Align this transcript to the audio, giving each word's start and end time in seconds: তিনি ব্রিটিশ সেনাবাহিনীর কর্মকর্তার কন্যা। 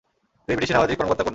তিনি 0.45 0.55
ব্রিটিশ 0.57 0.69
সেনাবাহিনীর 0.71 0.99
কর্মকর্তার 0.99 1.23
কন্যা। 1.25 1.29